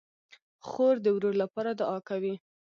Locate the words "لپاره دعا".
1.43-1.97